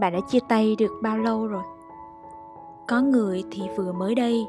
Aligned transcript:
bạn 0.00 0.12
đã 0.12 0.20
chia 0.28 0.38
tay 0.48 0.76
được 0.78 0.92
bao 1.02 1.18
lâu 1.18 1.46
rồi? 1.46 1.62
Có 2.88 3.00
người 3.00 3.44
thì 3.50 3.62
vừa 3.76 3.92
mới 3.92 4.14
đây, 4.14 4.46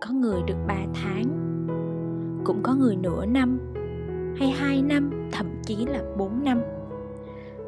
có 0.00 0.10
người 0.10 0.42
được 0.46 0.56
3 0.66 0.74
tháng, 0.94 1.24
cũng 2.44 2.62
có 2.62 2.74
người 2.74 2.96
nửa 2.96 3.26
năm, 3.26 3.74
hay 4.36 4.50
hai 4.50 4.82
năm, 4.82 5.28
thậm 5.32 5.46
chí 5.62 5.86
là 5.86 6.02
4 6.16 6.44
năm. 6.44 6.60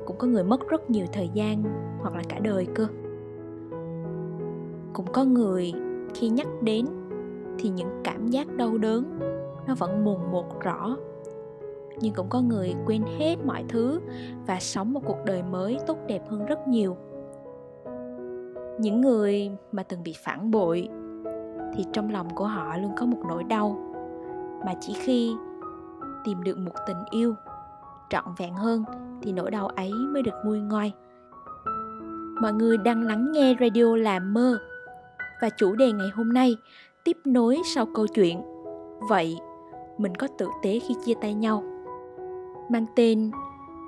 Cũng 0.06 0.18
có 0.18 0.26
người 0.26 0.44
mất 0.44 0.68
rất 0.68 0.90
nhiều 0.90 1.06
thời 1.12 1.30
gian 1.34 1.62
hoặc 2.00 2.14
là 2.14 2.22
cả 2.28 2.38
đời 2.38 2.66
cơ. 2.74 2.86
Cũng 4.92 5.06
có 5.12 5.24
người 5.24 5.72
khi 6.14 6.28
nhắc 6.28 6.48
đến 6.62 6.86
thì 7.58 7.68
những 7.68 8.00
cảm 8.04 8.28
giác 8.28 8.56
đau 8.56 8.78
đớn 8.78 9.18
nó 9.66 9.74
vẫn 9.74 10.04
mồn 10.04 10.30
một 10.30 10.60
rõ 10.62 10.96
nhưng 12.00 12.14
cũng 12.14 12.26
có 12.28 12.40
người 12.40 12.74
quên 12.86 13.02
hết 13.18 13.36
mọi 13.44 13.64
thứ 13.68 14.00
và 14.46 14.60
sống 14.60 14.92
một 14.92 15.00
cuộc 15.06 15.18
đời 15.24 15.42
mới 15.42 15.78
tốt 15.86 15.96
đẹp 16.06 16.22
hơn 16.28 16.46
rất 16.46 16.68
nhiều. 16.68 16.96
Những 18.78 19.00
người 19.00 19.50
mà 19.72 19.82
từng 19.82 20.02
bị 20.02 20.14
phản 20.24 20.50
bội 20.50 20.88
thì 21.74 21.84
trong 21.92 22.10
lòng 22.10 22.34
của 22.34 22.46
họ 22.46 22.76
luôn 22.76 22.92
có 22.96 23.06
một 23.06 23.18
nỗi 23.28 23.44
đau, 23.44 23.78
mà 24.66 24.74
chỉ 24.80 24.92
khi 24.92 25.34
tìm 26.24 26.42
được 26.42 26.58
một 26.58 26.72
tình 26.86 26.96
yêu 27.10 27.34
trọn 28.10 28.24
vẹn 28.36 28.54
hơn 28.54 28.84
thì 29.22 29.32
nỗi 29.32 29.50
đau 29.50 29.66
ấy 29.66 29.92
mới 29.92 30.22
được 30.22 30.34
nguôi 30.44 30.60
ngoai. 30.60 30.92
Mọi 32.42 32.52
người 32.52 32.76
đang 32.78 33.02
lắng 33.02 33.32
nghe 33.32 33.54
radio 33.60 33.96
làm 33.96 34.34
mơ 34.34 34.58
và 35.42 35.48
chủ 35.56 35.76
đề 35.76 35.92
ngày 35.92 36.08
hôm 36.14 36.32
nay 36.32 36.56
tiếp 37.04 37.16
nối 37.24 37.58
sau 37.74 37.86
câu 37.94 38.06
chuyện, 38.06 38.42
vậy 39.08 39.38
mình 39.98 40.14
có 40.14 40.26
tử 40.38 40.46
tế 40.62 40.78
khi 40.78 40.94
chia 41.04 41.14
tay 41.20 41.34
nhau? 41.34 41.62
Mang 42.70 42.86
tên 42.94 43.30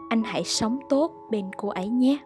anh 0.09 0.23
hãy 0.25 0.45
sống 0.45 0.79
tốt 0.89 1.11
bên 1.31 1.51
cô 1.57 1.69
ấy 1.69 1.89
nhé. 1.89 2.19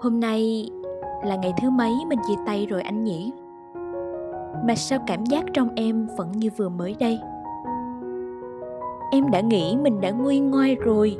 Hôm 0.00 0.20
nay 0.20 0.70
là 1.24 1.36
ngày 1.36 1.52
thứ 1.62 1.70
mấy 1.70 1.92
mình 2.06 2.18
chia 2.28 2.34
tay 2.46 2.66
rồi 2.66 2.82
anh 2.82 3.04
nhỉ? 3.04 3.32
Mà 4.66 4.74
sao 4.74 4.98
cảm 5.06 5.26
giác 5.26 5.44
trong 5.54 5.68
em 5.76 6.08
vẫn 6.18 6.32
như 6.32 6.50
vừa 6.56 6.68
mới 6.68 6.96
đây? 7.00 7.20
Em 9.12 9.30
đã 9.30 9.40
nghĩ 9.40 9.76
mình 9.82 10.00
đã 10.00 10.10
nguôi 10.10 10.38
ngoai 10.38 10.74
rồi, 10.74 11.16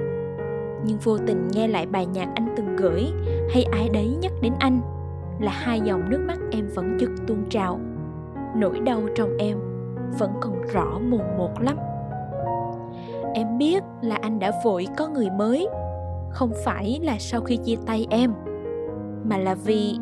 nhưng 0.85 0.99
vô 1.05 1.19
tình 1.27 1.49
nghe 1.53 1.69
lại 1.69 1.87
bài 1.87 2.07
nhạc 2.07 2.29
anh 2.35 2.55
từng 2.57 2.77
gửi, 2.77 3.13
hay 3.55 3.65
ai 3.73 3.89
đấy 3.89 4.17
nhắc 4.21 4.33
đến 4.43 4.53
anh? 4.59 4.81
Là 5.41 5.53
hai 5.53 5.81
dòng 5.81 6.11
nước 6.11 6.21
mắt 6.27 6.39
em 6.51 6.69
vẫn 6.75 6.97
chực 7.01 7.11
tuôn 7.27 7.45
trào. 7.51 7.81
Nỗi 8.57 8.81
đau 8.81 9.03
trong 9.15 9.37
em 9.39 9.59
vẫn 10.19 10.31
còn 10.41 10.63
rõ 10.73 10.99
mồn 10.99 11.23
một 11.39 11.61
lắm. 11.61 11.77
Em 13.35 13.59
biết 13.59 13.83
là 14.03 14.19
anh 14.23 14.39
đã 14.39 14.53
vội 14.65 14.87
có 14.97 15.09
người 15.09 15.31
mới, 15.31 15.69
không 16.31 16.53
phải 16.65 17.01
là 17.03 17.17
sau 17.19 17.41
khi 17.41 17.57
chia 17.57 17.77
tay 17.87 18.07
em, 18.11 18.33
mà 19.25 19.39
là 19.39 19.55
vì 19.55 19.95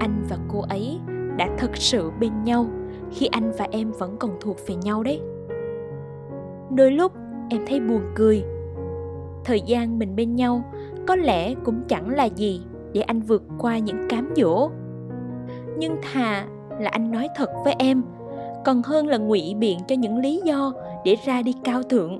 anh 0.00 0.24
và 0.28 0.36
cô 0.48 0.60
ấy 0.68 0.98
đã 1.36 1.48
thật 1.58 1.76
sự 1.76 2.10
bên 2.20 2.44
nhau 2.44 2.66
khi 3.10 3.26
anh 3.26 3.52
và 3.58 3.68
em 3.70 3.92
vẫn 3.98 4.16
còn 4.16 4.30
thuộc 4.40 4.56
về 4.66 4.74
nhau 4.74 5.02
đấy. 5.02 5.20
Đôi 6.76 6.92
lúc 6.92 7.12
em 7.50 7.60
thấy 7.66 7.80
buồn 7.80 8.02
cười. 8.14 8.44
Thời 9.44 9.60
gian 9.60 9.98
mình 9.98 10.16
bên 10.16 10.34
nhau 10.34 10.64
có 11.06 11.16
lẽ 11.16 11.54
cũng 11.64 11.82
chẳng 11.88 12.08
là 12.10 12.24
gì 12.24 12.62
để 12.92 13.00
anh 13.00 13.20
vượt 13.20 13.42
qua 13.58 13.78
những 13.78 14.08
cám 14.08 14.32
dỗ 14.36 14.70
nhưng 15.78 15.96
thà 16.02 16.46
là 16.78 16.90
anh 16.92 17.10
nói 17.10 17.28
thật 17.36 17.50
với 17.64 17.74
em, 17.78 18.02
còn 18.64 18.82
hơn 18.82 19.06
là 19.06 19.16
ngụy 19.16 19.54
biện 19.58 19.78
cho 19.88 19.96
những 19.96 20.18
lý 20.18 20.40
do 20.44 20.72
để 21.04 21.16
ra 21.24 21.42
đi 21.42 21.54
cao 21.64 21.82
thượng 21.82 22.18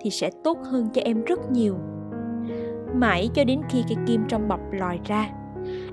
thì 0.00 0.10
sẽ 0.10 0.30
tốt 0.44 0.58
hơn 0.64 0.88
cho 0.92 1.02
em 1.02 1.24
rất 1.24 1.50
nhiều. 1.50 1.74
Mãi 2.94 3.28
cho 3.34 3.44
đến 3.44 3.60
khi 3.68 3.84
cây 3.88 3.96
kim 4.06 4.24
trong 4.28 4.48
bọc 4.48 4.60
lòi 4.72 4.98
ra, 5.04 5.30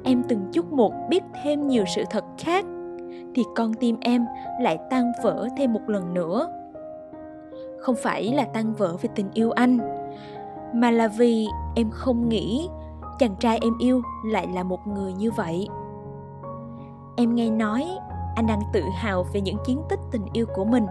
em 0.04 0.24
từng 0.28 0.40
chút 0.54 0.72
một 0.72 0.94
biết 1.10 1.24
thêm 1.44 1.68
nhiều 1.68 1.84
sự 1.96 2.04
thật 2.10 2.26
khác, 2.38 2.66
thì 3.36 3.44
con 3.56 3.74
tim 3.74 3.98
em 4.02 4.26
lại 4.62 4.78
tan 4.90 5.12
vỡ 5.24 5.48
thêm 5.58 5.74
một 5.74 5.82
lần 5.88 6.14
nữa. 6.14 6.48
Không 7.80 7.96
phải 7.96 8.34
là 8.34 8.46
tan 8.54 8.74
vỡ 8.74 8.96
về 9.02 9.10
tình 9.16 9.30
yêu 9.34 9.52
anh, 9.52 9.80
mà 10.74 10.92
là 10.92 11.08
vì 11.08 11.48
em 11.76 11.90
không 11.92 12.30
nghĩ 12.30 12.70
chàng 13.20 13.36
trai 13.40 13.60
em 13.62 13.74
yêu 13.80 14.02
lại 14.26 14.48
là 14.54 14.64
một 14.64 14.88
người 14.88 15.14
như 15.14 15.32
vậy 15.32 15.68
em 17.20 17.36
nghe 17.36 17.50
nói 17.50 17.86
anh 18.36 18.48
đang 18.48 18.60
tự 18.74 18.82
hào 18.96 19.24
về 19.34 19.42
những 19.42 19.58
chiến 19.66 19.82
tích 19.90 20.00
tình 20.12 20.26
yêu 20.34 20.46
của 20.56 20.66
mình. 20.66 20.86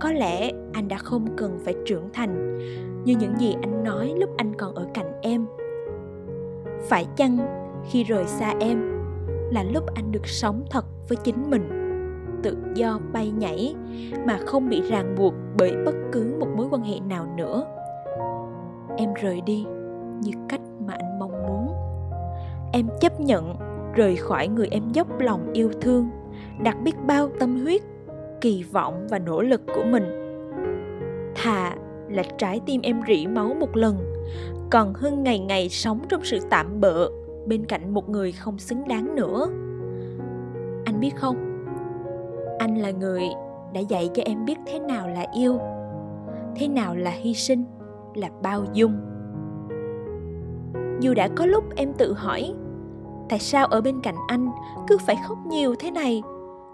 Có 0.00 0.12
lẽ 0.12 0.50
anh 0.72 0.88
đã 0.88 0.98
không 0.98 1.26
cần 1.36 1.58
phải 1.64 1.74
trưởng 1.86 2.10
thành 2.12 2.58
như 3.04 3.16
những 3.20 3.38
gì 3.38 3.56
anh 3.62 3.84
nói 3.84 4.14
lúc 4.16 4.30
anh 4.36 4.56
còn 4.56 4.74
ở 4.74 4.86
cạnh 4.94 5.20
em. 5.22 5.46
Phải 6.88 7.06
chăng 7.16 7.38
khi 7.90 8.04
rời 8.04 8.24
xa 8.26 8.54
em 8.60 9.02
là 9.52 9.62
lúc 9.62 9.94
anh 9.94 10.12
được 10.12 10.26
sống 10.26 10.64
thật 10.70 10.84
với 11.08 11.16
chính 11.24 11.50
mình? 11.50 11.68
Tự 12.42 12.56
do 12.74 13.00
bay 13.12 13.30
nhảy 13.30 13.74
mà 14.26 14.38
không 14.46 14.68
bị 14.68 14.80
ràng 14.90 15.14
buộc 15.18 15.34
bởi 15.58 15.72
bất 15.84 15.94
cứ 16.12 16.36
một 16.40 16.48
mối 16.56 16.66
quan 16.70 16.82
hệ 16.82 17.00
nào 17.00 17.26
nữa. 17.36 17.66
Em 18.96 19.14
rời 19.14 19.40
đi 19.40 19.66
như 20.20 20.32
cách 20.48 20.60
mà 20.86 20.94
anh 20.94 21.18
mong 21.18 21.46
muốn. 21.46 21.72
Em 22.72 22.88
chấp 23.00 23.20
nhận 23.20 23.65
rời 23.96 24.16
khỏi 24.16 24.48
người 24.48 24.68
em 24.70 24.82
dốc 24.92 25.20
lòng 25.20 25.52
yêu 25.52 25.70
thương, 25.80 26.08
đặt 26.62 26.76
biết 26.82 26.94
bao 27.06 27.28
tâm 27.38 27.60
huyết, 27.62 27.82
kỳ 28.40 28.62
vọng 28.62 29.06
và 29.10 29.18
nỗ 29.18 29.42
lực 29.42 29.62
của 29.74 29.84
mình. 29.90 30.04
Thà 31.34 31.76
là 32.08 32.22
trái 32.38 32.60
tim 32.66 32.80
em 32.82 33.00
rỉ 33.08 33.26
máu 33.26 33.54
một 33.60 33.76
lần, 33.76 33.96
còn 34.70 34.94
hơn 34.94 35.22
ngày 35.22 35.38
ngày 35.38 35.68
sống 35.68 36.00
trong 36.08 36.24
sự 36.24 36.38
tạm 36.50 36.80
bợ 36.80 37.10
bên 37.46 37.64
cạnh 37.64 37.94
một 37.94 38.08
người 38.08 38.32
không 38.32 38.58
xứng 38.58 38.88
đáng 38.88 39.14
nữa. 39.14 39.46
Anh 40.84 41.00
biết 41.00 41.16
không? 41.16 41.66
Anh 42.58 42.76
là 42.76 42.90
người 42.90 43.22
đã 43.74 43.80
dạy 43.80 44.10
cho 44.14 44.22
em 44.26 44.44
biết 44.44 44.58
thế 44.66 44.78
nào 44.78 45.08
là 45.08 45.24
yêu, 45.34 45.58
thế 46.56 46.68
nào 46.68 46.96
là 46.96 47.10
hy 47.10 47.34
sinh, 47.34 47.64
là 48.14 48.28
bao 48.42 48.64
dung. 48.72 48.96
Dù 51.00 51.14
đã 51.14 51.28
có 51.28 51.46
lúc 51.46 51.64
em 51.76 51.92
tự 51.92 52.12
hỏi 52.12 52.54
tại 53.28 53.38
sao 53.38 53.66
ở 53.66 53.80
bên 53.80 54.00
cạnh 54.00 54.14
anh 54.28 54.50
cứ 54.86 54.98
phải 54.98 55.16
khóc 55.28 55.38
nhiều 55.46 55.74
thế 55.78 55.90
này? 55.90 56.22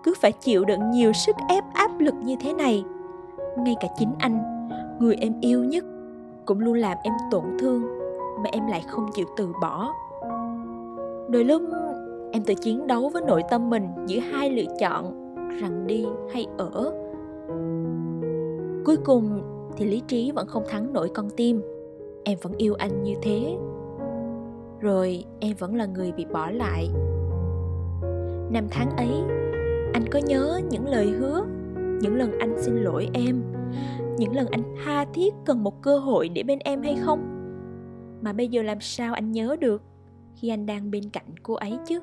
Cứ 0.02 0.14
phải 0.20 0.32
chịu 0.32 0.64
đựng 0.64 0.90
nhiều 0.90 1.12
sức 1.12 1.36
ép 1.48 1.64
áp 1.74 2.00
lực 2.00 2.14
như 2.14 2.36
thế 2.40 2.52
này? 2.52 2.84
Ngay 3.58 3.74
cả 3.80 3.88
chính 3.98 4.12
anh, 4.18 4.68
người 5.00 5.14
em 5.14 5.41
yêu 5.41 5.64
nhất, 5.64 5.84
cũng 6.46 6.60
luôn 6.60 6.74
làm 6.74 6.98
em 7.02 7.12
tổn 7.30 7.44
thương, 7.58 7.82
mà 8.36 8.50
em 8.52 8.66
lại 8.66 8.84
không 8.88 9.06
chịu 9.14 9.26
từ 9.36 9.52
bỏ. 9.60 9.92
Đôi 11.28 11.44
lúc, 11.44 11.62
em 12.32 12.44
tự 12.44 12.54
chiến 12.54 12.86
đấu 12.86 13.08
với 13.08 13.22
nội 13.22 13.42
tâm 13.50 13.70
mình 13.70 13.88
giữa 14.06 14.18
hai 14.18 14.50
lựa 14.50 14.76
chọn, 14.80 15.34
rằng 15.60 15.86
đi 15.86 16.06
hay 16.32 16.46
ở. 16.58 16.92
Cuối 18.84 18.96
cùng 19.04 19.42
thì 19.76 19.84
lý 19.84 20.00
trí 20.00 20.32
vẫn 20.32 20.46
không 20.46 20.64
thắng 20.68 20.92
nổi 20.92 21.10
con 21.14 21.30
tim. 21.36 21.62
Em 22.24 22.38
vẫn 22.42 22.52
yêu 22.56 22.74
anh 22.74 23.02
như 23.02 23.14
thế 23.22 23.56
rồi 24.82 25.25
em 25.41 25.56
vẫn 25.59 25.75
là 25.75 25.87
người 25.87 26.12
bị 26.12 26.25
bỏ 26.25 26.50
lại. 26.50 26.91
Năm 28.50 28.66
tháng 28.70 28.91
ấy, 28.97 29.10
anh 29.93 30.04
có 30.10 30.19
nhớ 30.19 30.60
những 30.70 30.88
lời 30.88 31.06
hứa, 31.06 31.44
những 31.76 32.16
lần 32.16 32.38
anh 32.38 32.62
xin 32.62 32.76
lỗi 32.76 33.09
em, 33.15 33.42
những 34.19 34.37
lần 34.37 34.47
anh 34.50 34.62
tha 34.84 35.04
thiết 35.15 35.34
cần 35.44 35.65
một 35.65 35.82
cơ 35.82 35.98
hội 35.98 36.28
để 36.28 36.42
bên 36.42 36.59
em 36.59 36.82
hay 36.82 36.97
không? 37.00 37.28
Mà 38.21 38.32
bây 38.32 38.48
giờ 38.48 38.62
làm 38.62 38.81
sao 38.81 39.15
anh 39.15 39.32
nhớ 39.32 39.56
được 39.60 39.82
khi 40.37 40.48
anh 40.48 40.66
đang 40.66 40.91
bên 40.91 41.10
cạnh 41.12 41.34
cô 41.42 41.54
ấy 41.54 41.78
chứ? 41.87 42.00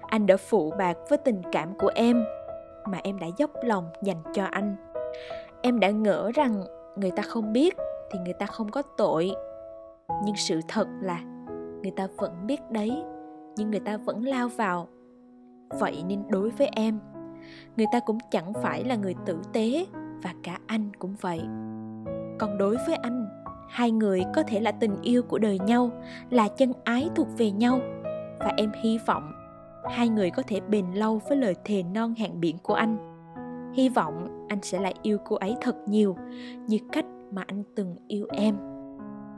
Anh 0.00 0.26
đã 0.26 0.36
phụ 0.36 0.72
bạc 0.78 0.96
với 1.08 1.18
tình 1.18 1.42
cảm 1.52 1.78
của 1.78 1.90
em 1.94 2.24
mà 2.88 2.98
em 3.02 3.18
đã 3.18 3.26
dốc 3.38 3.50
lòng 3.62 3.84
dành 4.02 4.22
cho 4.34 4.44
anh. 4.44 4.76
Em 5.62 5.80
đã 5.80 5.90
ngỡ 5.90 6.30
rằng 6.34 6.64
người 6.96 7.10
ta 7.10 7.22
không 7.22 7.52
biết 7.52 7.76
thì 8.10 8.18
người 8.18 8.32
ta 8.32 8.46
không 8.46 8.70
có 8.70 8.82
tội. 8.82 9.30
Nhưng 10.24 10.36
sự 10.36 10.60
thật 10.68 10.88
là 11.02 11.20
người 11.82 11.92
ta 11.96 12.06
vẫn 12.16 12.46
biết 12.46 12.60
đấy, 12.70 13.02
nhưng 13.56 13.70
người 13.70 13.80
ta 13.80 13.96
vẫn 13.96 14.24
lao 14.24 14.48
vào. 14.48 14.88
Vậy 15.80 16.02
nên 16.08 16.22
đối 16.28 16.50
với 16.50 16.68
em, 16.72 16.98
người 17.76 17.86
ta 17.92 18.00
cũng 18.00 18.18
chẳng 18.30 18.52
phải 18.62 18.84
là 18.84 18.94
người 18.94 19.14
tử 19.26 19.38
tế, 19.52 19.86
và 20.22 20.34
cả 20.42 20.58
anh 20.66 20.90
cũng 20.98 21.14
vậy. 21.20 21.40
Còn 22.38 22.58
đối 22.58 22.76
với 22.86 22.94
anh, 22.94 23.26
hai 23.70 23.90
người 23.90 24.22
có 24.34 24.42
thể 24.42 24.60
là 24.60 24.72
tình 24.72 24.96
yêu 25.02 25.22
của 25.22 25.38
đời 25.38 25.58
nhau, 25.58 25.90
là 26.30 26.48
chân 26.48 26.72
ái 26.84 27.08
thuộc 27.14 27.28
về 27.38 27.50
nhau. 27.50 27.80
Và 28.38 28.52
em 28.56 28.72
hy 28.82 28.98
vọng 29.06 29.32
hai 29.90 30.08
người 30.08 30.30
có 30.30 30.42
thể 30.46 30.60
bền 30.60 30.86
lâu 30.92 31.20
với 31.28 31.38
lời 31.38 31.54
thề 31.64 31.82
non 31.82 32.14
hẹn 32.18 32.40
biển 32.40 32.56
của 32.62 32.74
anh. 32.74 32.96
Hy 33.74 33.88
vọng 33.88 34.46
anh 34.48 34.58
sẽ 34.62 34.80
lại 34.80 34.94
yêu 35.02 35.18
cô 35.24 35.36
ấy 35.36 35.56
thật 35.60 35.76
nhiều, 35.86 36.16
như 36.66 36.78
cách 36.92 37.06
mà 37.30 37.44
anh 37.46 37.62
từng 37.76 37.96
yêu 38.08 38.26
em. 38.30 38.56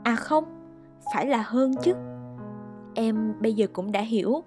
À 0.03 0.15
không, 0.15 0.43
phải 1.13 1.25
là 1.25 1.43
hơn 1.47 1.71
chứ 1.81 1.93
em 2.93 3.33
bây 3.41 3.53
giờ 3.53 3.67
cũng 3.73 3.91
đã 3.91 4.01
hiểu 4.01 4.43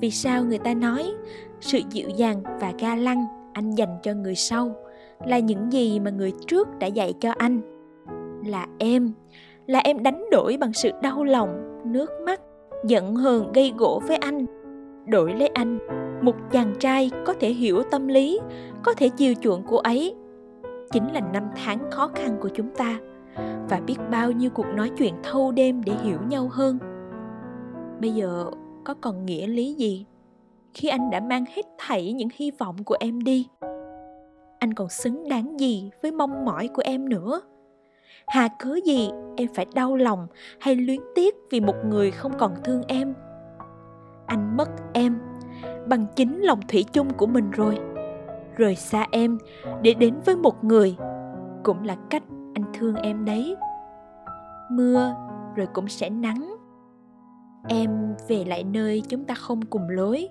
vì 0.00 0.10
sao 0.10 0.44
người 0.44 0.58
ta 0.58 0.74
nói 0.74 1.12
sự 1.60 1.78
dịu 1.90 2.08
dàng 2.08 2.42
và 2.60 2.72
ga 2.78 2.96
lăng 2.96 3.24
anh 3.52 3.70
dành 3.70 3.98
cho 4.02 4.14
người 4.14 4.34
sau 4.34 4.74
là 5.26 5.38
những 5.38 5.72
gì 5.72 6.00
mà 6.00 6.10
người 6.10 6.32
trước 6.46 6.68
đã 6.78 6.86
dạy 6.86 7.14
cho 7.20 7.32
anh. 7.38 7.60
Là 8.46 8.66
em 8.78 9.12
là 9.66 9.78
em 9.78 10.02
đánh 10.02 10.24
đổi 10.30 10.56
bằng 10.56 10.72
sự 10.72 10.90
đau 11.02 11.24
lòng, 11.24 11.80
nước 11.84 12.10
mắt, 12.26 12.40
giận 12.84 13.14
hờn 13.14 13.52
gây 13.52 13.72
gỗ 13.78 14.02
với 14.06 14.16
anh, 14.16 14.46
đổi 15.06 15.32
lấy 15.32 15.48
anh. 15.48 15.78
Một 16.22 16.36
chàng 16.50 16.74
trai 16.78 17.10
có 17.26 17.34
thể 17.40 17.48
hiểu 17.48 17.82
tâm 17.90 18.08
lý, 18.08 18.40
có 18.82 18.94
thể 18.94 19.08
chiều 19.08 19.34
chuộng 19.40 19.62
cô 19.68 19.76
ấy. 19.76 20.14
Chính 20.92 21.12
là 21.12 21.20
năm 21.32 21.42
tháng 21.64 21.90
khó 21.90 22.08
khăn 22.14 22.36
của 22.40 22.48
chúng 22.54 22.68
ta 22.76 22.98
và 23.68 23.80
biết 23.86 23.96
bao 24.10 24.32
nhiêu 24.32 24.50
cuộc 24.50 24.66
nói 24.66 24.90
chuyện 24.98 25.14
thâu 25.22 25.52
đêm 25.52 25.82
để 25.84 25.92
hiểu 26.02 26.18
nhau 26.28 26.48
hơn 26.52 26.78
bây 28.00 28.10
giờ 28.10 28.50
có 28.84 28.94
còn 29.00 29.26
nghĩa 29.26 29.46
lý 29.46 29.74
gì? 29.74 30.06
Khi 30.74 30.88
anh 30.88 31.10
đã 31.10 31.20
mang 31.20 31.44
hết 31.54 31.66
thảy 31.78 32.12
những 32.12 32.28
hy 32.34 32.50
vọng 32.50 32.84
của 32.84 32.96
em 33.00 33.20
đi, 33.20 33.48
anh 34.58 34.74
còn 34.74 34.88
xứng 34.88 35.28
đáng 35.28 35.60
gì 35.60 35.90
với 36.02 36.12
mong 36.12 36.44
mỏi 36.44 36.68
của 36.68 36.82
em 36.84 37.08
nữa? 37.08 37.40
Hà 38.26 38.48
cớ 38.48 38.78
gì 38.84 39.10
em 39.36 39.48
phải 39.54 39.66
đau 39.74 39.96
lòng 39.96 40.26
hay 40.60 40.76
luyến 40.76 41.00
tiếc 41.14 41.34
vì 41.50 41.60
một 41.60 41.76
người 41.88 42.10
không 42.10 42.32
còn 42.38 42.54
thương 42.64 42.82
em? 42.88 43.14
Anh 44.26 44.56
mất 44.56 44.68
em 44.92 45.18
bằng 45.86 46.06
chính 46.16 46.40
lòng 46.40 46.60
thủy 46.68 46.84
chung 46.92 47.10
của 47.14 47.26
mình 47.26 47.50
rồi. 47.50 47.78
Rời 48.56 48.76
xa 48.76 49.06
em 49.10 49.38
để 49.82 49.94
đến 49.94 50.14
với 50.24 50.36
một 50.36 50.64
người 50.64 50.96
cũng 51.62 51.84
là 51.84 51.96
cách 52.10 52.22
anh 52.54 52.64
thương 52.74 52.94
em 52.94 53.24
đấy. 53.24 53.56
Mưa 54.70 55.14
rồi 55.56 55.66
cũng 55.72 55.88
sẽ 55.88 56.10
nắng 56.10 56.59
em 57.68 58.14
về 58.28 58.44
lại 58.44 58.64
nơi 58.64 59.02
chúng 59.08 59.24
ta 59.24 59.34
không 59.34 59.62
cùng 59.62 59.88
lối. 59.88 60.28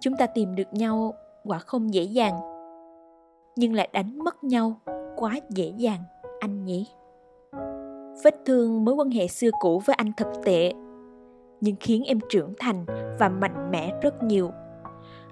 Chúng 0.00 0.16
ta 0.16 0.26
tìm 0.26 0.54
được 0.54 0.72
nhau 0.72 1.14
quả 1.44 1.58
không 1.58 1.94
dễ 1.94 2.02
dàng, 2.02 2.40
nhưng 3.56 3.74
lại 3.74 3.88
đánh 3.92 4.18
mất 4.18 4.44
nhau 4.44 4.76
quá 5.16 5.34
dễ 5.50 5.72
dàng, 5.76 6.00
anh 6.40 6.64
nhỉ? 6.64 6.86
Vết 8.24 8.34
thương 8.46 8.84
mối 8.84 8.94
quan 8.94 9.10
hệ 9.10 9.26
xưa 9.26 9.50
cũ 9.60 9.82
với 9.86 9.94
anh 9.94 10.12
thật 10.16 10.28
tệ, 10.44 10.72
nhưng 11.60 11.76
khiến 11.80 12.04
em 12.06 12.18
trưởng 12.28 12.54
thành 12.60 12.84
và 13.18 13.28
mạnh 13.28 13.70
mẽ 13.70 13.92
rất 14.02 14.22
nhiều. 14.22 14.50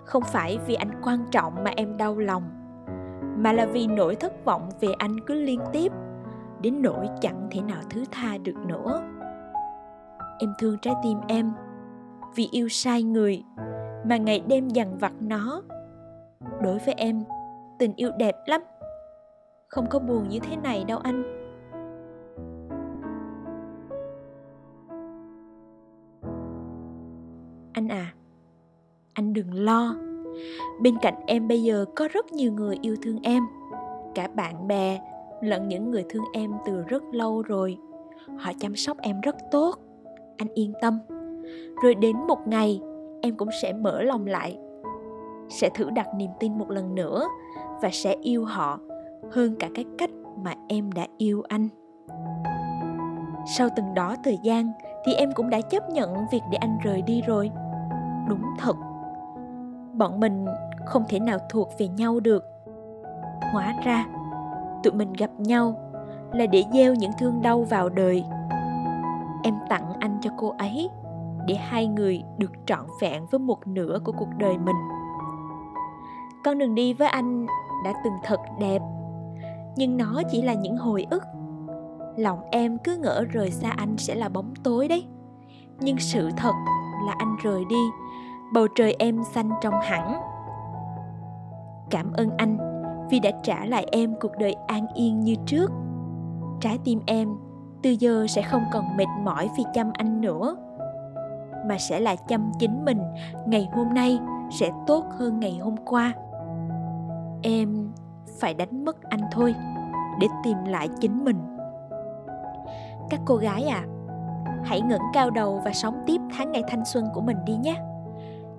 Không 0.04 0.22
phải 0.22 0.58
vì 0.66 0.74
anh 0.74 0.90
quan 1.02 1.18
trọng 1.30 1.54
mà 1.64 1.70
em 1.76 1.96
đau 1.96 2.18
lòng, 2.18 2.42
mà 3.36 3.52
là 3.52 3.66
vì 3.66 3.86
nỗi 3.86 4.14
thất 4.14 4.44
vọng 4.44 4.68
về 4.80 4.88
anh 4.98 5.16
cứ 5.26 5.34
liên 5.34 5.60
tiếp, 5.72 5.92
đến 6.62 6.82
nỗi 6.82 7.06
chẳng 7.20 7.48
thể 7.50 7.60
nào 7.60 7.80
thứ 7.90 8.04
tha 8.10 8.38
được 8.38 8.56
nữa 8.66 9.02
em 10.40 10.54
thương 10.58 10.78
trái 10.82 10.94
tim 11.02 11.18
em. 11.28 11.52
Vì 12.34 12.48
yêu 12.52 12.68
sai 12.68 13.02
người 13.02 13.44
mà 14.04 14.16
ngày 14.16 14.42
đêm 14.48 14.68
dằn 14.68 14.98
vặt 14.98 15.12
nó. 15.20 15.62
Đối 16.62 16.78
với 16.78 16.94
em, 16.94 17.24
tình 17.78 17.92
yêu 17.96 18.10
đẹp 18.18 18.36
lắm. 18.46 18.60
Không 19.68 19.86
có 19.90 19.98
buồn 19.98 20.28
như 20.28 20.38
thế 20.38 20.56
này 20.56 20.84
đâu 20.84 20.98
anh. 20.98 21.22
Anh 27.72 27.88
à 27.88 28.14
anh 29.12 29.32
đừng 29.32 29.54
lo. 29.54 29.94
Bên 30.82 30.96
cạnh 31.02 31.14
em 31.26 31.48
bây 31.48 31.62
giờ 31.62 31.84
có 31.96 32.08
rất 32.12 32.32
nhiều 32.32 32.52
người 32.52 32.76
yêu 32.82 32.96
thương 33.02 33.18
em. 33.22 33.42
Cả 34.14 34.28
bạn 34.34 34.68
bè 34.68 35.00
lẫn 35.40 35.68
những 35.68 35.90
người 35.90 36.04
thương 36.08 36.24
em 36.32 36.50
từ 36.66 36.82
rất 36.82 37.02
lâu 37.12 37.42
rồi. 37.42 37.78
Họ 38.38 38.52
chăm 38.60 38.76
sóc 38.76 38.96
em 39.00 39.20
rất 39.20 39.36
tốt 39.50 39.89
anh 40.40 40.48
yên 40.54 40.72
tâm. 40.80 40.98
Rồi 41.82 41.94
đến 41.94 42.16
một 42.28 42.38
ngày, 42.46 42.80
em 43.22 43.36
cũng 43.36 43.48
sẽ 43.62 43.72
mở 43.72 44.02
lòng 44.02 44.26
lại, 44.26 44.58
sẽ 45.48 45.70
thử 45.74 45.90
đặt 45.90 46.06
niềm 46.16 46.30
tin 46.40 46.58
một 46.58 46.70
lần 46.70 46.94
nữa 46.94 47.24
và 47.82 47.88
sẽ 47.92 48.16
yêu 48.20 48.44
họ 48.44 48.78
hơn 49.32 49.56
cả 49.58 49.68
cái 49.74 49.84
cách 49.98 50.10
mà 50.44 50.54
em 50.68 50.92
đã 50.92 51.06
yêu 51.18 51.42
anh. 51.48 51.68
Sau 53.56 53.68
từng 53.76 53.94
đó 53.94 54.16
thời 54.24 54.38
gian 54.42 54.72
thì 55.04 55.14
em 55.14 55.32
cũng 55.34 55.50
đã 55.50 55.60
chấp 55.60 55.90
nhận 55.90 56.14
việc 56.32 56.42
để 56.50 56.58
anh 56.60 56.78
rời 56.82 57.02
đi 57.02 57.22
rồi. 57.26 57.50
Đúng 58.28 58.42
thật, 58.58 58.76
bọn 59.92 60.20
mình 60.20 60.46
không 60.86 61.04
thể 61.08 61.20
nào 61.20 61.38
thuộc 61.50 61.68
về 61.78 61.88
nhau 61.88 62.20
được. 62.20 62.44
Hóa 63.52 63.74
ra, 63.84 64.06
tụi 64.82 64.92
mình 64.92 65.12
gặp 65.12 65.30
nhau 65.38 65.74
là 66.32 66.46
để 66.46 66.64
gieo 66.72 66.94
những 66.94 67.12
thương 67.18 67.42
đau 67.42 67.62
vào 67.62 67.88
đời 67.88 68.24
em 69.42 69.54
tặng 69.68 69.92
anh 70.00 70.18
cho 70.22 70.30
cô 70.36 70.54
ấy 70.58 70.88
để 71.46 71.54
hai 71.54 71.86
người 71.86 72.22
được 72.38 72.52
trọn 72.66 72.86
vẹn 73.00 73.26
với 73.26 73.38
một 73.38 73.66
nửa 73.66 73.98
của 74.04 74.12
cuộc 74.12 74.28
đời 74.38 74.58
mình. 74.58 74.76
Con 76.44 76.58
đường 76.58 76.74
đi 76.74 76.92
với 76.92 77.08
anh 77.08 77.46
đã 77.84 77.92
từng 78.04 78.12
thật 78.24 78.40
đẹp, 78.60 78.82
nhưng 79.76 79.96
nó 79.96 80.22
chỉ 80.30 80.42
là 80.42 80.54
những 80.54 80.76
hồi 80.76 81.06
ức. 81.10 81.22
Lòng 82.16 82.40
em 82.50 82.78
cứ 82.78 82.96
ngỡ 82.96 83.24
rời 83.32 83.50
xa 83.50 83.70
anh 83.70 83.96
sẽ 83.96 84.14
là 84.14 84.28
bóng 84.28 84.54
tối 84.64 84.88
đấy, 84.88 85.06
nhưng 85.80 85.98
sự 85.98 86.30
thật 86.36 86.54
là 87.06 87.14
anh 87.18 87.36
rời 87.42 87.64
đi, 87.68 87.82
bầu 88.52 88.66
trời 88.74 88.96
em 88.98 89.22
xanh 89.24 89.50
trong 89.62 89.74
hẳn. 89.82 90.20
Cảm 91.90 92.12
ơn 92.12 92.30
anh 92.36 92.58
vì 93.10 93.20
đã 93.20 93.30
trả 93.42 93.64
lại 93.64 93.86
em 93.92 94.14
cuộc 94.20 94.32
đời 94.38 94.54
an 94.66 94.86
yên 94.94 95.20
như 95.20 95.34
trước. 95.46 95.70
Trái 96.60 96.78
tim 96.84 97.00
em 97.06 97.28
từ 97.82 97.90
giờ 97.90 98.26
sẽ 98.28 98.42
không 98.42 98.64
còn 98.72 98.96
mệt 98.96 99.08
mỏi 99.22 99.50
vì 99.58 99.64
chăm 99.74 99.90
anh 99.94 100.20
nữa, 100.20 100.56
mà 101.66 101.78
sẽ 101.78 102.00
là 102.00 102.16
chăm 102.16 102.52
chính 102.58 102.84
mình. 102.84 103.00
Ngày 103.46 103.68
hôm 103.72 103.94
nay 103.94 104.18
sẽ 104.50 104.70
tốt 104.86 105.04
hơn 105.18 105.40
ngày 105.40 105.58
hôm 105.62 105.76
qua. 105.76 106.12
Em 107.42 107.92
phải 108.40 108.54
đánh 108.54 108.84
mất 108.84 109.02
anh 109.02 109.20
thôi, 109.32 109.54
để 110.20 110.26
tìm 110.44 110.64
lại 110.64 110.88
chính 111.00 111.24
mình. 111.24 111.36
Các 113.10 113.20
cô 113.24 113.36
gái 113.36 113.64
à 113.64 113.82
hãy 114.64 114.80
ngẩng 114.80 115.02
cao 115.12 115.30
đầu 115.30 115.60
và 115.64 115.72
sống 115.72 116.02
tiếp 116.06 116.20
tháng 116.36 116.52
ngày 116.52 116.62
thanh 116.68 116.84
xuân 116.84 117.04
của 117.14 117.20
mình 117.20 117.36
đi 117.44 117.56
nhé. 117.56 117.76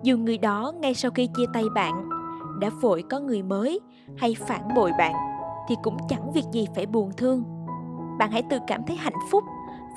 Dù 0.04 0.18
người 0.18 0.38
đó 0.38 0.74
ngay 0.80 0.94
sau 0.94 1.12
khi 1.12 1.28
chia 1.28 1.46
tay 1.54 1.64
bạn 1.76 2.10
đã 2.60 2.70
vội 2.82 3.04
có 3.10 3.20
người 3.20 3.44
mới 3.44 3.80
hay 4.18 4.36
phản 4.40 4.74
bội 4.76 4.92
bạn, 4.98 5.14
thì 5.70 5.76
cũng 5.84 5.98
chẳng 6.10 6.32
việc 6.32 6.46
gì 6.52 6.68
phải 6.76 6.86
buồn 6.86 7.12
thương 7.18 7.44
bạn 8.18 8.32
hãy 8.32 8.44
tự 8.50 8.60
cảm 8.68 8.84
thấy 8.84 8.96
hạnh 8.96 9.20
phúc 9.32 9.44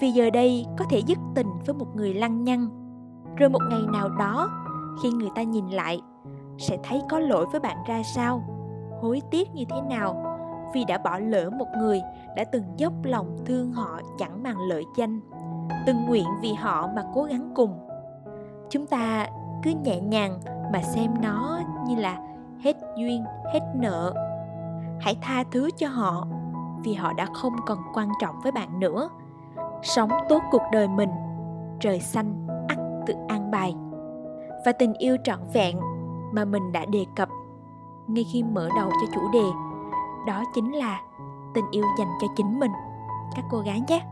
vì 0.00 0.11
giờ 0.11 0.31
đây 0.31 0.66
có 0.78 0.84
thể 0.90 0.99
dứt 0.99 1.19
tình 1.34 1.49
với 1.66 1.75
một 1.75 1.96
người 1.96 2.14
lăng 2.14 2.44
nhăng. 2.44 2.69
Rồi 3.37 3.49
một 3.49 3.62
ngày 3.70 3.82
nào 3.93 4.08
đó, 4.08 4.49
khi 5.02 5.11
người 5.11 5.31
ta 5.34 5.43
nhìn 5.43 5.69
lại, 5.69 6.00
sẽ 6.58 6.78
thấy 6.82 7.02
có 7.11 7.18
lỗi 7.18 7.47
với 7.52 7.61
bạn 7.61 7.76
ra 7.87 8.02
sao? 8.02 8.42
Hối 9.02 9.23
tiếc 9.30 9.54
như 9.54 9.64
thế 9.71 9.80
nào 9.80 10.38
vì 10.75 10.85
đã 10.85 10.99
bỏ 10.99 11.18
lỡ 11.18 11.50
một 11.50 11.68
người 11.78 12.02
đã 12.37 12.44
từng 12.44 12.64
dốc 12.76 12.92
lòng 13.02 13.37
thương 13.47 13.73
họ 13.73 14.00
chẳng 14.18 14.42
màng 14.42 14.59
lợi 14.68 14.85
danh, 14.97 15.21
từng 15.87 16.04
nguyện 16.06 16.26
vì 16.42 16.52
họ 16.52 16.88
mà 16.97 17.02
cố 17.14 17.25
gắng 17.25 17.52
cùng? 17.54 17.78
Chúng 18.71 18.87
ta 18.87 19.26
cứ 19.62 19.73
nhẹ 19.85 20.00
nhàng 20.00 20.40
mà 20.73 20.83
xem 20.83 21.11
nó 21.23 21.61
như 21.87 21.97
là 21.97 22.18
hết 22.61 22.76
duyên, 22.97 23.25
hết 23.52 23.61
nợ. 23.75 24.14
Hãy 25.00 25.16
tha 25.23 25.44
thứ 25.52 25.71
cho 25.76 25.88
họ 25.88 26.26
vì 26.85 26.95
họ 26.95 27.12
đã 27.12 27.26
không 27.26 27.57
còn 27.67 27.79
quan 27.95 28.09
trọng 28.21 28.41
với 28.41 28.53
bạn 28.53 28.81
nữa. 28.81 29.09
Sống 29.83 30.11
tốt 30.29 30.43
cuộc 30.50 30.62
đời 30.73 30.88
mình, 30.88 31.11
trời 31.81 32.00
xanh 32.00 32.47
ắt 32.69 32.79
tự 33.07 33.14
an 33.29 33.50
bài. 33.50 33.75
Và 34.64 34.73
tình 34.73 34.95
yêu 34.95 35.17
trọn 35.25 35.38
vẹn 35.53 35.81
mà 36.33 36.45
mình 36.45 36.73
đã 36.73 36.85
đề 36.85 37.07
cập 37.17 37.29
ngay 38.07 38.25
khi 38.33 38.43
mở 38.43 38.69
đầu 38.76 38.91
cho 38.91 39.12
chủ 39.14 39.29
đề, 39.33 39.45
đó 40.26 40.43
chính 40.55 40.73
là 40.73 41.00
tình 41.55 41.64
yêu 41.71 41.85
dành 41.99 42.09
cho 42.21 42.26
chính 42.37 42.61
mình. 42.61 42.71
Các 43.37 43.45
cô 43.50 43.59
gái 43.59 43.83
nhé. 43.88 44.07